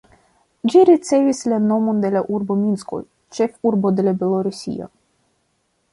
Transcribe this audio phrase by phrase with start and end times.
[0.71, 3.03] Ĝi ricevis la nomon de la urbo Minsko,
[3.39, 4.93] ĉefurbo de Belorusio.